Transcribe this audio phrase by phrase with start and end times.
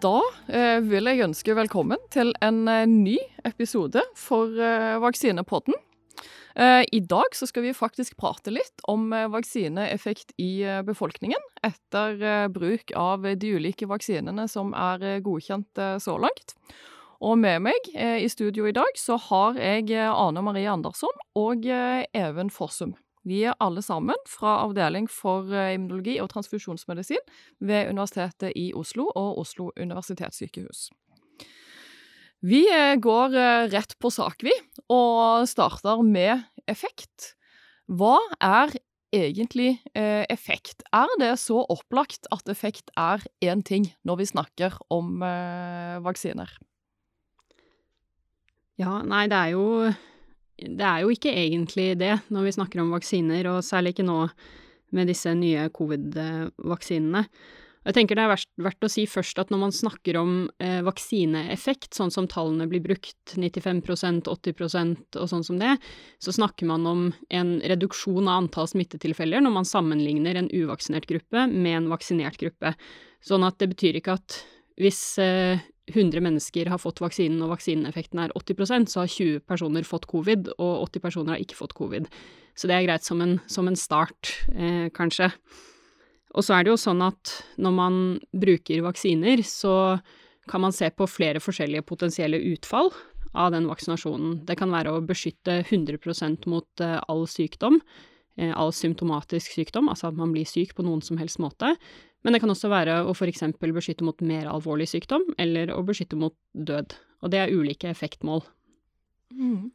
[0.00, 5.76] da eh, vil jeg ønske velkommen til en eh, ny episode for eh, Vaksinepodden.
[6.60, 13.22] I dag så skal vi faktisk prate litt om vaksineeffekt i befolkningen etter bruk av
[13.38, 16.56] de ulike vaksinene som er godkjent så langt.
[17.22, 22.50] Og med meg i studio i dag så har jeg Ane Marie Andersson og Even
[22.50, 22.96] Fossum.
[23.28, 27.20] Vi er alle sammen fra Avdeling for eh, immunologi og transfusjonsmedisin
[27.60, 30.88] ved Universitetet i Oslo og Oslo universitetssykehus.
[32.40, 34.54] Vi eh, går eh, rett på sak, vi,
[34.88, 37.34] og starter med effekt.
[37.90, 38.72] Hva er
[39.12, 40.84] egentlig effekt?
[40.94, 45.18] Er det så opplagt at effekt er én ting når vi snakker om
[46.06, 46.52] vaksiner?
[48.78, 49.90] Ja, nei, det er jo
[50.60, 54.20] Det er jo ikke egentlig det når vi snakker om vaksiner, og særlig ikke nå
[54.96, 57.24] med disse nye covid-vaksinene.
[57.80, 61.94] Jeg tenker det er verdt, å si først at når man snakker om eh, vaksineeffekt,
[61.96, 65.72] sånn som tallene blir brukt, 95% 80% og sånn som det,
[66.20, 71.46] så snakker man om en reduksjon av antall smittetilfeller når man sammenligner en uvaksinert gruppe
[71.48, 72.74] med en vaksinert gruppe.
[73.24, 74.42] Sånn at det betyr ikke at
[74.80, 79.86] hvis eh, 100 mennesker har fått vaksinen og vaksineeffekten er 80% så har 20 personer
[79.86, 82.08] fått covid, og 80 personer har ikke fått covid.
[82.58, 85.30] Så det er greit som en, som en start, eh, kanskje.
[86.34, 87.94] Og så er det jo sånn at når man
[88.30, 90.00] bruker vaksiner, så
[90.50, 92.90] kan man se på flere forskjellige potensielle utfall
[93.38, 94.40] av den vaksinasjonen.
[94.46, 97.80] Det kan være å beskytte 100% mot eh, all sykdom,
[98.38, 101.74] all symptomatisk sykdom, altså at man blir syk på noen som helst måte.
[102.24, 105.82] Men det kan også være å for eksempel beskytte mot mer alvorlig sykdom, eller å
[105.84, 106.94] beskytte mot død.
[107.24, 108.44] Og det er ulike effektmål.
[109.36, 109.70] Mm.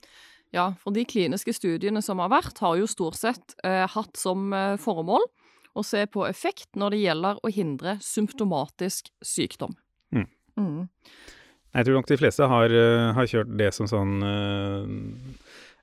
[0.56, 4.54] Ja, for de kliniske studiene som har vært, har jo stort sett eh, hatt som
[4.56, 5.26] eh, formål
[5.76, 9.76] å se på effekt når det gjelder å hindre symptomatisk sykdom.
[10.16, 10.30] Mm.
[10.56, 10.86] Mm.
[11.76, 14.94] Jeg tror nok de fleste har, eh, har kjørt det som sånn eh,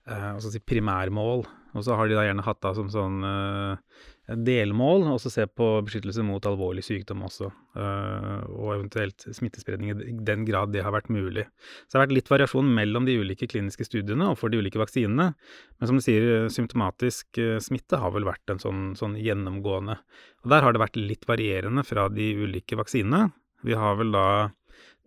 [0.06, 5.06] hva si, primærmål, og så har de da gjerne hatt det som sånn uh, delmål,
[5.14, 10.42] og så se på beskyttelse mot alvorlig sykdom også, Uh, og eventuelt smittespredning i den
[10.44, 11.46] grad det har vært mulig.
[11.86, 14.76] Så det har vært litt variasjon mellom de ulike kliniske studiene og for de ulike
[14.76, 19.96] vaksinene, men som du sier, symptomatisk smitte har vel vært en sånn, sånn gjennomgående.
[20.44, 23.30] Og der har det vært litt varierende fra de ulike vaksinene.
[23.64, 24.26] Vi har vel da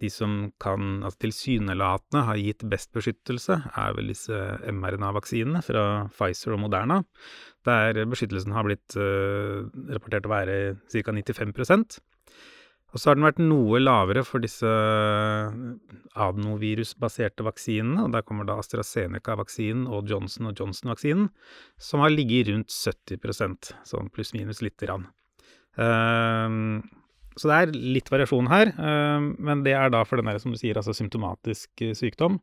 [0.03, 6.55] de som kan, altså tilsynelatende har gitt best beskyttelse, er vel disse mRNA-vaksinene fra Pfizer
[6.55, 6.99] og Moderna,
[7.67, 9.63] der beskyttelsen har blitt uh,
[9.95, 10.57] rapportert å være
[10.91, 11.15] ca.
[11.15, 11.97] 95%
[12.91, 14.67] Og så har den vært noe lavere for disse
[16.27, 21.31] adenovirusbaserte vaksinene, og der kommer da AstraZeneca-vaksinen og Johnson Johnson-vaksinen,
[21.79, 25.07] som har ligget rundt 70% sånn pluss-minus lite grann.
[25.79, 26.83] Uh,
[27.35, 30.53] så det er litt variasjon her, eh, men det er da for den der, som
[30.53, 32.39] du sier, altså symptomatisk eh, sykdom.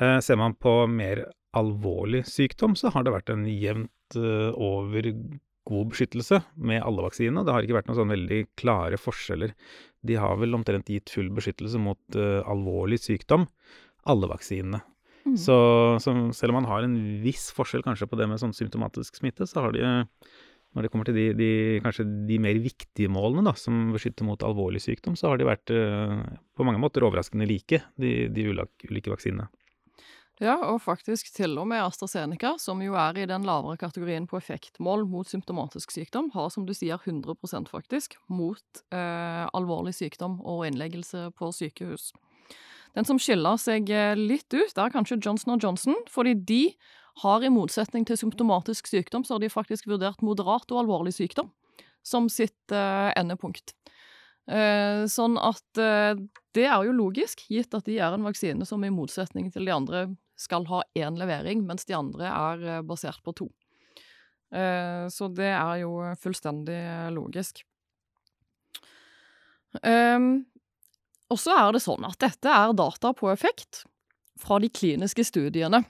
[0.00, 5.06] Eh, ser man på mer alvorlig sykdom, så har det vært en jevnt over
[5.70, 7.44] god beskyttelse med alle vaksinene.
[7.46, 9.52] Det har ikke vært noen sånn veldig klare forskjeller.
[10.06, 13.46] De har vel omtrent gitt full beskyttelse mot alvorlig sykdom,
[14.10, 14.80] alle vaksinene.
[15.26, 15.36] Mm.
[15.38, 15.56] Så,
[16.02, 19.46] så, selv om man har en viss forskjell kanskje på det med sånn symptomatisk smitte,
[19.46, 19.84] så har de
[20.74, 24.42] når det kommer til de, de, kanskje de mer viktige målene, da, som beskytter mot
[24.46, 26.20] alvorlig sykdom, så har de vært uh,
[26.54, 29.48] på mange måter overraskende like, de, de ulike vaksinene.
[30.40, 34.38] Ja, og faktisk til og med AstraZeneca, som jo er i den lavere kategorien på
[34.38, 40.64] effektmål mot symptomatisk sykdom, har som du sier 100% faktisk mot eh, alvorlig sykdom og
[40.70, 42.14] innleggelse på sykehus.
[42.96, 46.62] Den som skiller seg eh, litt ut, er kanskje Johnson Johnson, fordi de
[47.22, 51.50] har i motsetning til symptomatisk sykdom, så har de faktisk vurdert moderat og alvorlig sykdom
[52.02, 53.74] som sitt uh, endepunkt.
[54.50, 56.16] Uh, sånn at uh,
[56.56, 59.74] det er jo logisk, gitt at de er en vaksine som i motsetning til de
[59.74, 60.04] andre
[60.40, 63.50] skal ha én levering, mens de andre er basert på to.
[64.50, 66.78] så det er jo fullstendig
[67.12, 67.60] logisk.
[69.84, 70.46] Um,
[71.30, 73.84] og så er det sånn at dette er data på effekt
[74.40, 75.84] fra de kliniske studiene.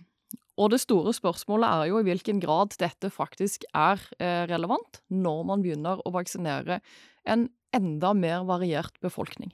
[0.60, 5.40] Og det store spørsmålet er jo i hvilken grad dette faktisk er eh, relevant når
[5.48, 6.80] man begynner å vaksinere
[7.24, 9.52] en enda mer variert befolkning.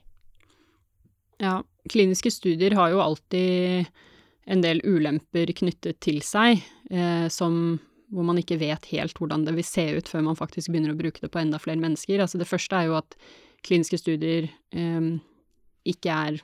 [1.39, 1.61] Ja,
[1.91, 3.87] kliniske studier har jo alltid
[4.47, 7.77] en del ulemper knyttet til seg, eh, som,
[8.11, 10.99] hvor man ikke vet helt hvordan det vil se ut før man faktisk begynner å
[10.99, 12.23] bruke det på enda flere mennesker.
[12.23, 13.17] Altså det første er jo at
[13.67, 15.09] kliniske studier eh,
[15.87, 16.41] ikke er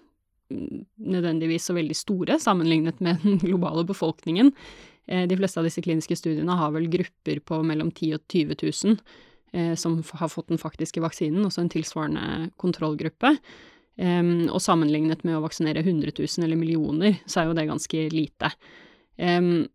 [0.96, 4.54] nødvendigvis så veldig store sammenlignet med den globale befolkningen.
[5.06, 8.58] Eh, de fleste av disse kliniske studiene har vel grupper på mellom 10 og 20
[8.64, 8.98] 000
[9.54, 13.38] eh, som har fått den faktiske vaksinen, også en tilsvarende kontrollgruppe.
[13.94, 18.06] Um, og sammenlignet med å vaksinere 100 000 eller millioner, så er jo det ganske
[18.10, 18.50] lite.
[19.22, 19.68] Um,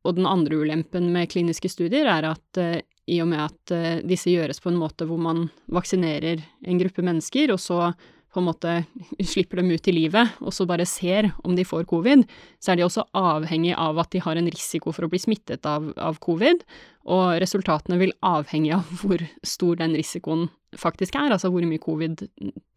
[0.00, 4.32] og den andre ulempen med kliniske studier er at uh, i og med at disse
[4.32, 7.92] gjøres på en måte hvor man vaksinerer en gruppe mennesker, og så
[8.36, 8.72] på en måte
[9.32, 12.26] slipper dem ut i livet, og så bare ser om de får covid,
[12.60, 15.64] så er de også avhengig av at de har en risiko for å bli smittet
[15.68, 16.62] av, av covid,
[17.08, 22.26] og resultatene vil avhenge av hvor stor den risikoen faktisk er, altså hvor mye covid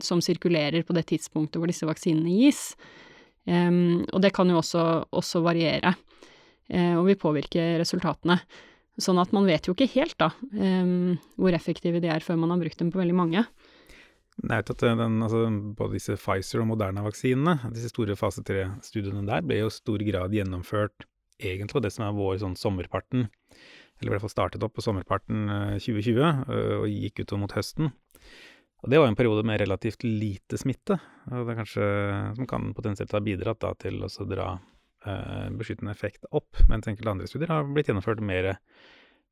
[0.04, 2.70] som sirkulerer på det tidspunktet hvor disse vaksinene gis.
[3.50, 4.86] Um, og det kan jo også,
[5.16, 5.96] også variere,
[6.70, 8.38] uh, og vil påvirke resultatene.
[9.00, 12.54] Sånn at man vet jo ikke helt, da, um, hvor effektive de er før man
[12.54, 13.46] har brukt dem på veldig mange.
[14.40, 15.46] Det vet at den, altså,
[15.76, 20.36] Både disse Pfizer- og Moderna-vaksinene, disse store fase 3-studiene der, ble jo i stor grad
[20.36, 21.08] gjennomført
[21.40, 23.28] egentlig på det som er vår sånn sommerparten,
[24.00, 25.48] eller i hvert fall startet opp på sommerparten
[25.80, 27.92] 2020 eh, eh, og gikk utover mot høsten.
[28.80, 30.96] Og Det var en periode med relativt lite smitte,
[31.28, 31.88] og det er kanskje,
[32.38, 37.12] som kan potensielt ha bidratt da, til å dra eh, beskyttende effekt opp, mens enkelte
[37.12, 38.54] andre studier har blitt gjennomført mer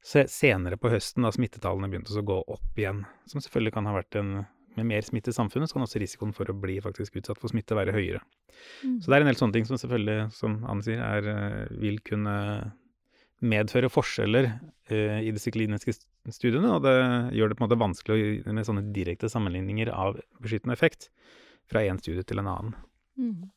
[0.04, 4.20] senere på høsten, da smittetallene begynte å gå opp igjen, som selvfølgelig kan ha vært
[4.20, 4.36] en
[4.78, 7.52] med mer smitte i samfunnet, så kan også risikoen for å bli faktisk utsatt for
[7.52, 8.22] smitte være høyere.
[8.84, 9.00] Mm.
[9.02, 12.00] Så det er en del sånne ting som selvfølgelig, som Anne sier, er, eh, vil
[12.06, 12.36] kunne
[13.46, 14.48] medføre forskjeller
[14.90, 15.94] eh, i disse kliniske
[16.34, 16.96] studiene, og det
[17.38, 21.12] gjør det på en måte vanskelig med sånne direkte sammenligninger av beskyttende effekt
[21.70, 22.78] fra én studie til en annen.
[23.18, 23.52] Mm.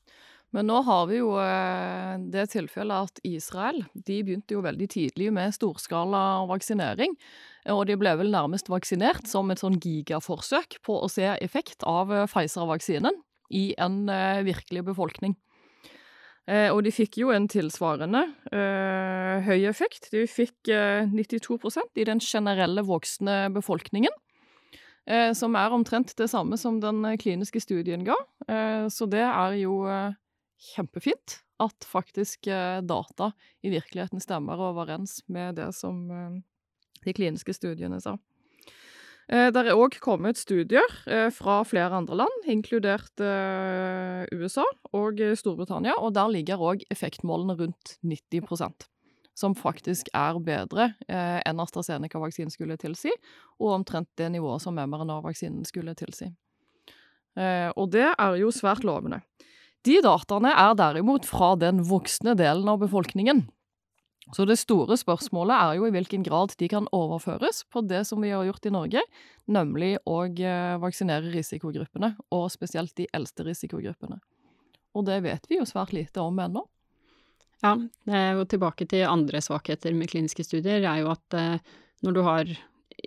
[0.51, 5.29] Men nå har vi jo eh, det tilfellet at Israel de begynte jo veldig tidlig
[5.35, 7.15] med storskala vaksinering.
[7.71, 12.11] Og de ble vel nærmest vaksinert som et sånn gigaforsøk på å se effekt av
[12.11, 15.33] eh, Pfizer-vaksinen i en uh, virkelig befolkning.
[16.51, 18.23] Og de fikk jo en tilsvarende
[19.45, 20.09] høy effekt.
[20.11, 24.11] De fikk 92% i den generelle voksne befolkningen.
[25.35, 28.17] som er omtrent det samme som den kliniske studien ga.
[28.91, 29.85] så det er jo
[30.61, 36.41] kjempefint at faktisk eh, data i virkeligheten stemmer overens med det som eh,
[37.05, 38.17] de kliniske studiene sa.
[39.31, 40.87] Eh, det er òg kommet studier
[41.37, 43.25] fra flere andre land, inkludert
[44.35, 44.67] USA
[44.97, 48.89] og Storbritannia, og der ligger òg effektmålene rundt 90%
[49.41, 53.13] som faktisk er bedre enn AstraZeneca-vaksinen skulle tilsi,
[53.57, 56.27] og omtrent det nivået som mRNA-vaksinen skulle tilsi.
[57.41, 59.23] og det er jo svært lovende.
[59.87, 63.47] De dataene er derimot fra den voksne delen av befolkningen.
[64.31, 68.21] Så det store spørsmålet er jo i hvilken grad de kan overføres på det som
[68.23, 69.03] vi har gjort i Norge,
[69.51, 74.21] nemlig å eh, vaksinere risikogruppene, og spesielt de eldste risikogruppene.
[74.95, 76.63] Og det vet vi jo svært lite om ennå.
[77.61, 77.75] Ja,
[78.09, 81.59] er tilbake til andre svakheter med kliniske studier, er jo at eh,
[82.07, 82.53] når du har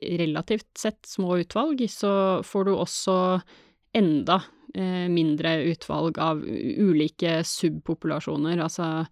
[0.01, 3.15] relativt sett små utvalg, så får du også
[3.93, 4.41] enda
[4.75, 6.39] Eh, mindre utvalg av
[6.77, 9.03] ulike subpopulasjoner, altså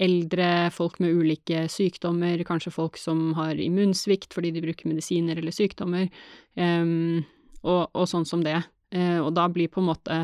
[0.00, 5.52] eldre, folk med ulike sykdommer, kanskje folk som har immunsvikt fordi de bruker medisiner eller
[5.52, 6.08] sykdommer,
[6.56, 7.20] um,
[7.60, 8.56] og, og, sånn som det.
[8.96, 10.18] Uh, og da blir på en måte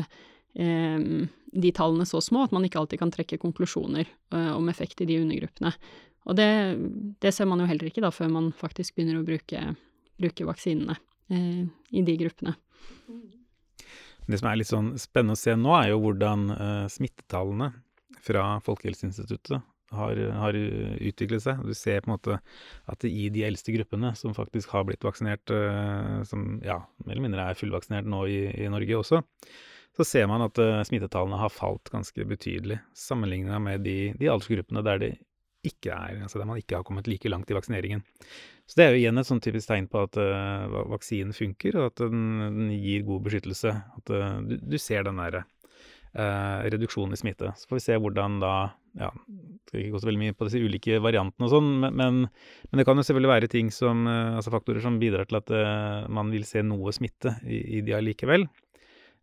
[0.57, 5.05] um, de tallene så små at man ikke alltid kan trekke konklusjoner uh, om effekt
[5.05, 5.75] i de undergruppene.
[6.25, 6.49] Og det,
[7.21, 9.61] det, ser man jo heller ikke da før man faktisk begynner å bruke,
[10.17, 12.57] bruke vaksinene uh, i de gruppene.
[14.27, 17.71] Det som er litt sånn spennende å se nå, er jo hvordan uh, smittetallene
[18.23, 19.63] fra Folkehelseinstituttet
[19.95, 20.57] har, har,
[20.99, 21.61] utviklet seg.
[21.63, 22.39] Du ser på en måte
[22.91, 27.27] at i de eldste gruppene som faktisk har blitt vaksinert, uh, som ja, mer eller
[27.29, 29.23] mindre er fullvaksinert nå i, i Norge også,
[29.97, 34.83] så ser man at uh, smittetallene har falt ganske betydelig sammenligna med de, de aldersgruppene
[34.85, 35.13] der det
[35.67, 38.03] ikke er, altså der man ikke har kommet like langt i vaksineringen.
[38.67, 41.93] Så det er jo igjen et sånn typisk tegn på at uh, vaksinen funker, og
[41.93, 43.71] at den, den gir god beskyttelse.
[43.71, 45.45] At uh, du, du, ser den derre
[46.17, 47.53] uh, reduksjonen i smitte.
[47.55, 48.53] Så får vi se hvordan da
[48.97, 49.11] ja,
[49.69, 52.79] Skal ikke gå så veldig mye på disse ulike variantene og sånn, men, men, men,
[52.79, 55.53] det kan jo selvfølgelig være ting som, altså faktorer som bidrar til at
[56.09, 58.47] man vil se noe smitte i, i de allikevel.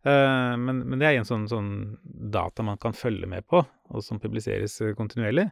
[0.05, 1.71] Uh, men, men, det er en sånn, sånn,
[2.31, 5.47] data man kan følge med på, og som publiseres kontinuerlig,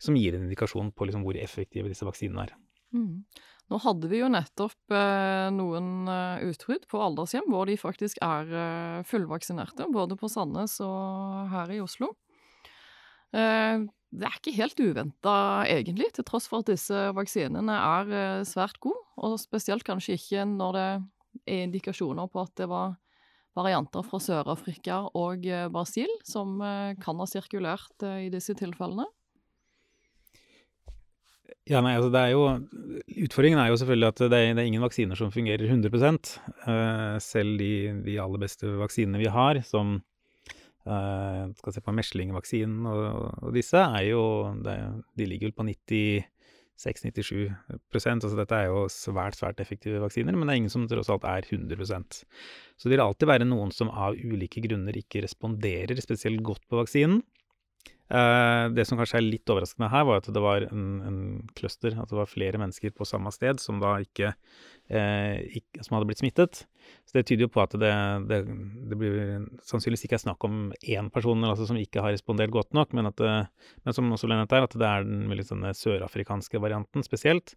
[0.00, 2.54] som gir en indikasjon på liksom hvor effektive disse vaksinene er.
[2.94, 3.24] Mm.
[3.72, 8.50] Nå hadde vi jo nettopp eh, noen eh, utbrudd på aldershjem hvor de faktisk er
[8.52, 12.12] eh, fullvaksinerte, både på Sandnes og her i Oslo.
[13.32, 18.44] Eh, det er ikke helt uventa, egentlig, til tross for at disse vaksinene er eh,
[18.46, 22.94] svært gode, og spesielt kanskje ikke når det er indikasjoner på at det var
[23.54, 26.56] varianter fra Sør-Afrika og eh, Brasil som
[27.02, 29.06] kan ha sirkulert i disse tilfellene.
[31.64, 32.42] Ja, nei, altså det er jo
[33.24, 37.16] Utfordringen er jo selvfølgelig at det er, det er ingen vaksiner som fungerer 100 uh,
[37.24, 37.70] Selv de,
[38.04, 40.00] de, aller beste vaksinene vi har, som
[40.84, 43.04] skal se på meslingvaksinen og,
[43.40, 44.20] og, disse, er jo
[44.68, 45.64] er, De ligger vel på
[46.74, 47.52] 96-97
[47.94, 51.26] altså dette er jo svært, svært effektive vaksiner, men det er ingen som tross alt
[51.28, 56.42] er 100% Så det vil alltid være noen som av ulike grunner ikke responderer spesielt
[56.44, 57.22] godt på vaksinen.
[58.12, 61.20] Uh, det som kanskje er litt overraskende her, var at det var en, en
[61.56, 64.34] cluster, at det var flere mennesker på samme sted som da ikke,
[64.84, 66.58] Som hadde blitt smittet.
[67.08, 67.92] Så det tyder jo på at det,
[68.28, 68.38] det,
[68.90, 72.76] det blir sannsynligvis ikke er snakk om én person altså, som ikke har respondert godt
[72.76, 76.60] nok, men, at men som også ble nevnt her, at det er den veldig sørafrikanske
[76.60, 77.54] varianten spesielt,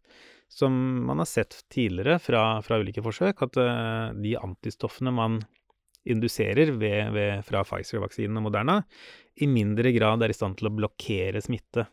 [0.48, 0.74] som
[1.10, 5.42] man har sett tidligere fra, fra ulike forsøk, at uh, de antistoffene man
[6.08, 8.82] induserer ved, ved, fra Pfizer-vaksinen og Moderna,
[9.44, 11.88] i mindre grad er i stand til å blokkere smitte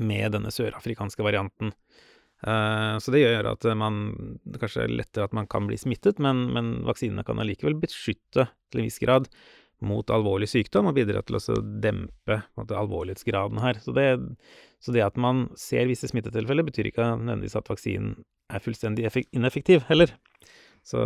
[0.00, 1.74] med denne sørafrikanske varianten.
[2.42, 3.98] Uh, så det gjør at man
[4.58, 8.82] kanskje er lettere at man kan bli smittet, men, men vaksinene kan allikevel beskytte til
[8.82, 9.28] en viss grad
[9.82, 13.80] mot alvorlig sykdom og bidra til å dempe alvorlighetsgraden her.
[13.82, 14.06] Så det,
[14.82, 18.14] så det, at man ser visse smittetilfeller, betyr ikke nødvendigvis at vaksinen
[18.52, 20.12] er fullstendig ineffektiv heller.
[20.86, 21.02] Så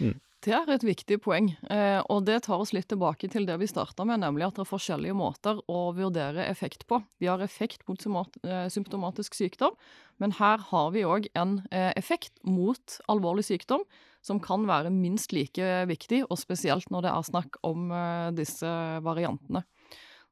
[0.00, 0.16] mm.
[0.40, 3.66] Det er et viktig poeng, eh, og det tar oss litt tilbake til det vi
[3.68, 7.02] starta med, nemlig at det er forskjellige måter å vurdere effekt på.
[7.20, 9.76] Vi har effekt mot eh, symptomatisk sykdom,
[10.16, 13.84] men her har vi òg en eh, effekt mot alvorlig sykdom
[14.24, 17.92] som kan være minst like viktig, og spesielt når det er snakk om
[18.36, 18.68] disse
[19.04, 19.62] variantene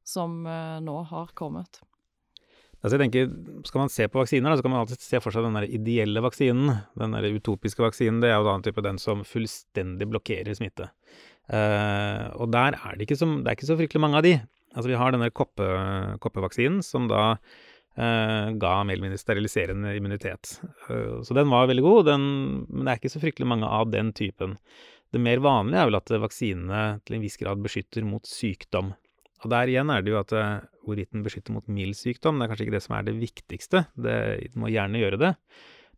[0.05, 1.81] som nå har kommet.
[2.79, 3.31] Altså jeg tenker,
[3.67, 6.23] Skal man se på vaksiner, så kan man alltid se for seg den der ideelle
[6.23, 6.71] vaksinen.
[6.99, 10.91] Den der utopiske vaksinen, det er jo da en type den som fullstendig blokkerer smitte.
[11.49, 14.37] Uh, og der er det, ikke så, det er ikke så fryktelig mange av de.
[14.77, 15.67] Altså Vi har denne koppe,
[16.23, 20.59] koppevaksinen som da uh, ga mer eller mindre steriliserende immunitet.
[20.87, 22.29] Uh, så den var veldig god, den,
[22.69, 24.55] men det er ikke så fryktelig mange av den typen.
[25.11, 28.93] Det mer vanlige er vel at vaksinene til en viss grad beskytter mot sykdom.
[29.39, 30.33] Og der igjen er det jo at
[30.83, 33.85] hvorvidt den beskytter mot mild sykdom, det er kanskje ikke det som er det viktigste.
[33.95, 34.15] Det,
[34.49, 35.35] den må gjerne gjøre det.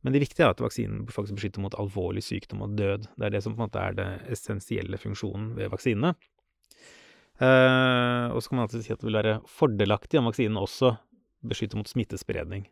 [0.05, 3.09] Men det viktige er at vaksinen faktisk beskytter mot alvorlig sykdom og død.
[3.17, 6.15] Det er det som på en måte er det essensielle funksjonen ved vaksinene.
[7.41, 10.95] Eh, og så kan man alltid si at det vil være fordelaktig om vaksinen også
[11.49, 12.67] beskytter mot smittespredning.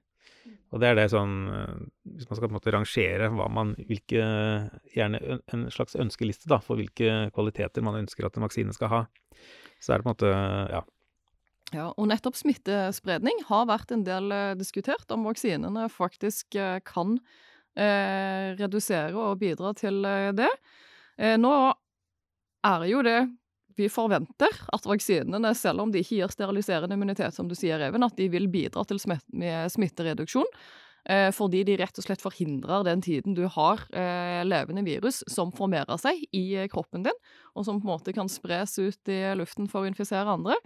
[0.72, 4.20] Og det er det sånn Hvis man skal på en måte rangere hva man hvilke
[4.92, 9.00] Gjerne en slags ønskeliste da, for hvilke kvaliteter man ønsker at en vaksine skal ha
[9.82, 10.36] så er det på en måte
[10.74, 10.84] Ja.
[11.68, 17.18] Ja, og nettopp smittespredning har vært en del eh, diskutert, om vaksinene faktisk eh, kan
[17.76, 20.48] eh, redusere og bidra til eh, det.
[21.20, 21.52] Eh, nå
[22.64, 23.18] er jo det
[23.78, 28.06] vi forventer at vaksinene, selv om de ikke gir steriliserende immunitet, som du sier, Even,
[28.06, 30.48] at de vil bidra til smittereduksjon.
[31.08, 35.52] Eh, fordi de rett og slett forhindrer den tiden du har eh, levende virus som
[35.56, 37.20] formerer seg i eh, kroppen din,
[37.54, 40.58] og som på en måte kan spres ut i luften for å infisere andre.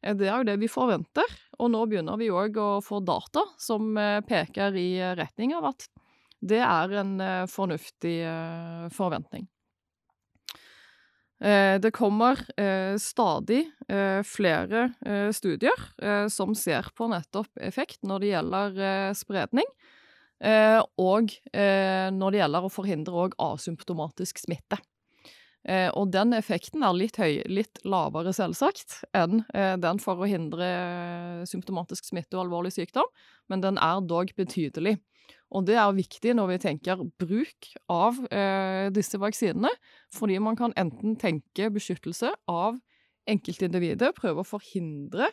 [0.00, 1.28] Det er jo det vi forventer,
[1.60, 3.92] og nå begynner vi òg å få data som
[4.24, 5.84] peker i retning av at
[6.40, 7.12] det er en
[7.52, 8.14] fornuftig
[8.96, 9.44] forventning.
[11.40, 12.36] Det kommer
[13.00, 13.62] stadig
[14.28, 14.82] flere
[15.32, 15.86] studier
[16.28, 18.76] som ser på nettopp effekt når det gjelder
[19.16, 19.70] spredning.
[20.40, 24.78] Eh, og eh, når det gjelder å forhindre asymptomatisk smitte.
[25.68, 30.70] Eh, og den effekten er litt, høy, litt lavere, selvsagt, enn den for å hindre
[31.48, 33.08] symptomatisk smitte og alvorlig sykdom,
[33.52, 34.96] men den er dog betydelig.
[35.50, 39.72] Og det er viktig når vi tenker bruk av eh, disse vaksinene,
[40.14, 42.78] fordi man kan enten tenke beskyttelse av
[43.30, 45.30] enkeltindividet, prøve å forhindre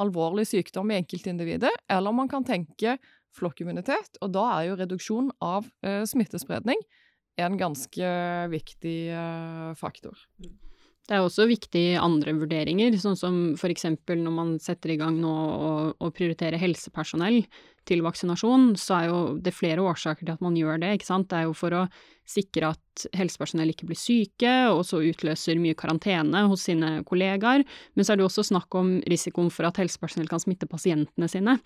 [0.00, 2.96] alvorlig sykdom i enkeltindividet, eller man kan tenke
[3.36, 4.20] flokkimmunitet.
[4.22, 6.80] Og da er jo reduksjon av eh, smittespredning
[7.42, 8.12] en ganske
[8.52, 10.16] viktig eh, faktor.
[11.06, 15.20] Det er også viktig andre vurderinger, sånn som for eksempel når man setter i gang
[15.22, 15.34] nå
[16.02, 17.44] å, prioritere helsepersonell
[17.86, 21.28] til vaksinasjon, så er jo det flere årsaker til at man gjør det, ikke sant.
[21.30, 21.84] Det er jo for å
[22.26, 27.62] sikre at helsepersonell ikke blir syke, og så utløser mye karantene hos sine kollegaer.
[27.94, 31.30] Men så er det jo også snakk om risikoen for at helsepersonell kan smitte pasientene
[31.30, 31.60] sine.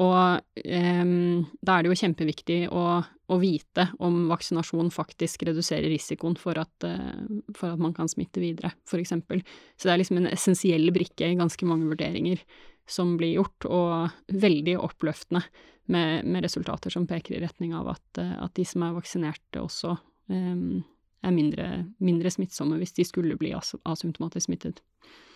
[0.00, 6.38] Og um, da er det jo kjempeviktig å, å, vite om vaksinasjon faktisk reduserer risikoen
[6.40, 7.20] for at, uh,
[7.56, 9.42] for at man kan smitte videre, eksempel.
[9.76, 12.40] Så det er liksom en essensiell brikke i ganske mange vurderinger
[12.88, 15.44] som blir gjort, og veldig oppløftende
[15.92, 19.60] med, med resultater som peker i retning av at, uh, at de som er vaksinerte,
[19.60, 19.92] også
[20.32, 20.80] um,
[21.22, 21.68] er mindre,
[22.02, 24.82] mindre smittsomme hvis de skulle bli as asymptomatisk smittet.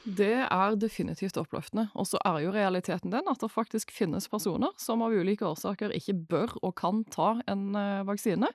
[0.06, 1.88] Det er definitivt oppløftende.
[1.98, 5.94] Og så er jo realiteten den at det faktisk finnes personer som av ulike årsaker
[5.96, 8.50] ikke bør og kan ta en uh, vaksine,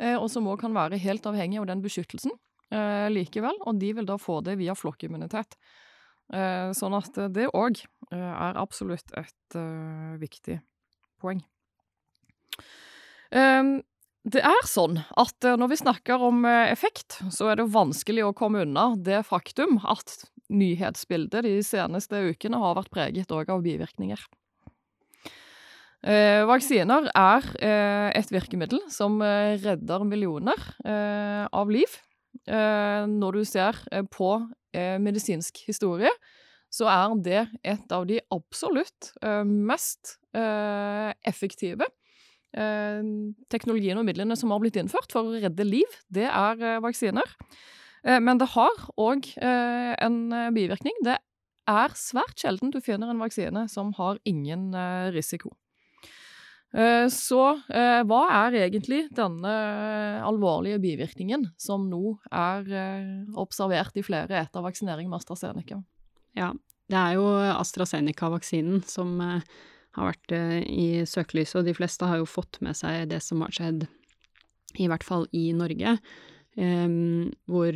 [0.00, 2.32] uh, og som òg kan være helt avhengig av den beskyttelsen
[2.72, 5.58] uh, likevel, og de vil da få det via flokkimmunitet.
[6.74, 7.78] sånn at det òg
[8.10, 9.56] er absolutt et
[10.18, 10.56] viktig
[11.22, 11.38] poeng.
[14.26, 18.24] Det er sånn at eh, når vi snakker om eh, effekt, så er det vanskelig
[18.26, 23.62] å komme unna det faktum at nyhetsbildet de seneste ukene har vært preget òg av
[23.62, 24.24] bivirkninger.
[26.06, 32.00] Eh, vaksiner er eh, et virkemiddel som eh, redder millioner eh, av liv.
[32.46, 33.78] når du ser
[34.12, 34.26] på
[35.00, 36.10] medisinsk historie,
[36.70, 39.08] så er det et av de absolutt
[39.48, 40.18] mest
[41.26, 41.88] effektive
[43.52, 47.36] teknologien og midlene som har blitt innført for å redde liv, det er eh, vaksiner.
[48.06, 50.18] Eh, men det har òg en
[50.54, 50.96] bivirkning.
[51.04, 51.18] Det
[51.66, 54.70] er svært sjelden du finner en vaksine som har ingen
[55.14, 55.50] risiko.
[56.76, 59.52] Så hva er egentlig denne
[60.26, 62.66] alvorlige bivirkningen som nå er
[63.38, 65.78] observert i flere etter vaksinering med AstraZeneca?
[66.36, 66.50] Ja,
[66.92, 69.14] det er jo AstraZeneca-vaksinen som
[69.96, 73.42] har vært eh, i søkelyset, og de fleste har jo fått med seg det som
[73.44, 73.86] har skjedd,
[74.76, 75.96] i hvert fall i Norge,
[76.60, 77.72] um, hvor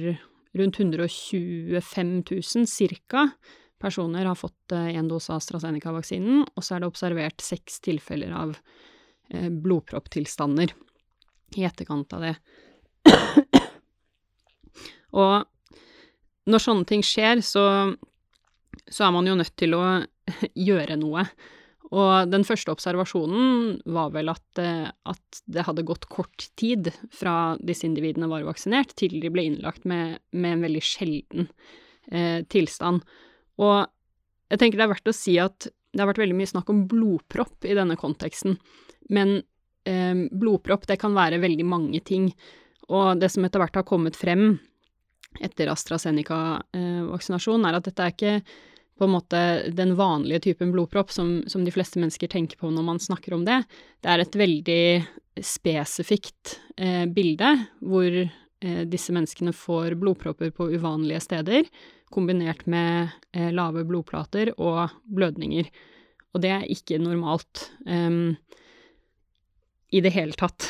[0.60, 3.28] rundt 125 000 cirka
[3.80, 8.58] personer har fått én dose av AstraZeneca-vaksinen, og så er det observert seks tilfeller av
[9.30, 10.74] blodpropptilstander
[11.56, 12.34] i etterkant av det.
[15.22, 15.46] og
[16.50, 17.64] når sånne ting skjer, så,
[18.88, 19.84] så er man jo nødt til å
[20.68, 21.26] gjøre noe.
[21.90, 27.56] Og den første observasjonen var vel at, eh, at, det hadde gått kort tid fra
[27.58, 31.48] disse individene var vaksinert, til de ble innlagt med, med en veldig sjelden
[32.12, 33.02] eh, tilstand.
[33.58, 33.90] Og
[34.50, 36.86] jeg tenker det er verdt å si at det har vært veldig mye snakk om
[36.90, 38.54] blodpropp i denne konteksten,
[39.10, 39.42] men
[39.88, 42.30] eh, blodpropp det kan være veldig mange ting.
[42.90, 44.60] Og det som etter hvert har kommet frem
[45.42, 48.42] etter AstraZeneca-vaksinasjon, eh, er at dette er ikke
[49.00, 49.38] på en måte
[49.72, 53.46] den vanlige typen blodpropp som, som, de fleste mennesker tenker på når man snakker om
[53.46, 53.62] det.
[54.04, 54.84] Det er et veldig
[55.40, 61.64] spesifikt eh, bilde hvor eh, disse menneskene får blodpropper på uvanlige steder,
[62.12, 65.72] kombinert med eh, lave blodplater og blødninger.
[66.36, 68.36] Og det er ikke normalt eh,
[69.96, 70.68] i det hele tatt,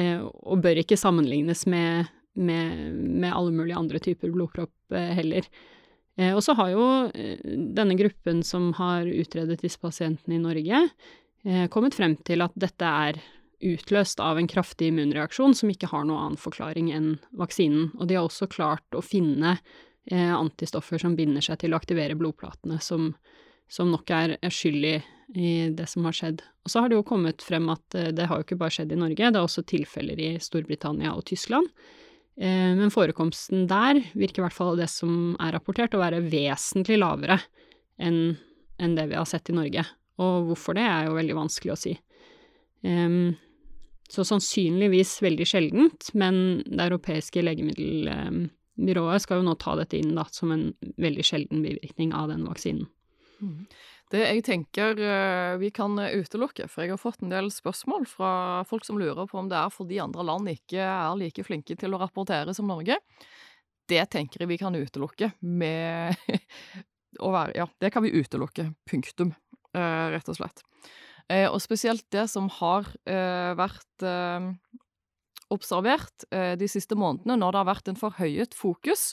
[0.00, 2.08] eh, og bør ikke sammenlignes med,
[2.40, 2.88] med,
[3.20, 5.52] med alle mulige andre typer blodpropp eh, heller.
[6.16, 10.84] Eh, og så har jo eh, denne gruppen som har utredet disse pasientene i Norge,
[11.44, 13.20] eh, kommet frem til at dette er
[13.66, 17.90] utløst av en kraftig immunreaksjon som ikke har noen annen forklaring enn vaksinen.
[17.96, 19.56] Og de har også klart å finne
[20.06, 23.08] antistoffer som binder seg til å aktivere blodplatene, som,
[23.66, 26.44] som nok er, skyldig skyld i, i det som har skjedd.
[26.62, 29.00] Og så har det jo kommet frem at det har jo ikke bare skjedd i
[29.00, 31.72] Norge, det er også tilfeller i Storbritannia og Tyskland.
[32.36, 37.00] Eh, men forekomsten der virker i hvert fall det som er rapportert, å være vesentlig
[37.00, 37.38] lavere
[37.96, 38.36] enn,
[38.76, 39.86] det vi har sett i Norge.
[40.20, 41.92] Og hvorfor det, er jo veldig vanskelig å si.
[44.12, 50.26] Så sannsynligvis veldig sjeldent, men det europeiske legemiddelbyrået skal jo nå ta dette inn da,
[50.32, 50.68] som en
[51.00, 52.86] veldig sjelden bivirkning av den vaksinen.
[53.40, 53.66] Mm.
[54.12, 58.30] Det jeg tenker eh, vi kan utelukke, for jeg har fått en del spørsmål fra
[58.68, 61.96] folk som lurer på om det er fordi andre land ikke er like flinke til
[61.96, 63.00] å rapportere som Norge.
[63.86, 66.14] Det tenker jeg vi kan utelukke med
[67.26, 68.68] å være Ja, det kan vi utelukke.
[68.86, 69.34] Punktum,
[69.74, 70.62] eh, rett og slett.
[71.26, 74.04] Eh, og spesielt det som har vært
[75.50, 79.12] observert de siste månedene, når det har vært en forhøyet fokus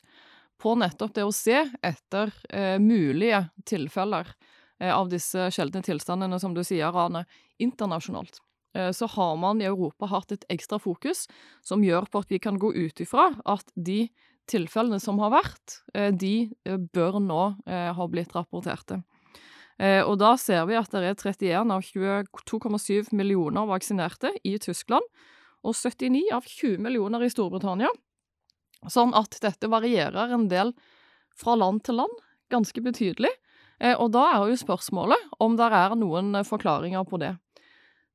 [0.61, 2.31] på nettopp det å se etter
[2.79, 4.29] mulige tilfeller
[4.83, 7.23] Eh, av disse sjeldne tilstandene, som du sier, Rane,
[7.61, 8.41] internasjonalt,
[8.75, 11.27] eh, så har man i Europa hatt et ekstra fokus
[11.63, 14.09] som gjør på at vi kan gå ut ifra at de
[14.49, 19.03] tilfellene som har vært, eh, de bør nå ha blitt rapporterte.
[19.79, 25.03] Og da ser vi at det er 31 av 22,7 millioner vaksinerte i Tyskland,
[25.63, 27.89] og 79 av 20 millioner i Storbritannia.
[28.91, 30.73] Sånn at dette varierer en del
[31.39, 32.17] fra land til land,
[32.53, 33.31] ganske betydelig.
[33.83, 37.35] Eh, og da er jo spørsmålet om det er noen eh, forklaringer på det.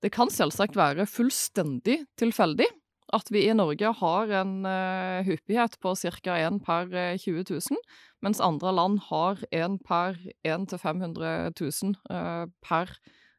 [0.04, 2.68] Det kan selvsagt være fullstendig tilfeldig
[3.16, 6.35] at vi i Norge har en uh, hyppighet på ca.
[6.37, 7.78] 1 per 20 000,
[8.20, 12.92] mens andre land har 1 per 1 til 500 000 uh, per,